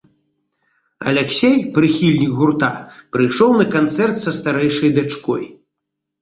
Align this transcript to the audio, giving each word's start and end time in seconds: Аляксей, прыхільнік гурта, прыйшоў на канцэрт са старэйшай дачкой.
Аляксей, 1.11 1.57
прыхільнік 1.75 2.31
гурта, 2.39 2.69
прыйшоў 3.17 3.51
на 3.59 3.65
канцэрт 3.77 4.15
са 4.23 4.31
старэйшай 4.39 4.89
дачкой. 4.99 5.43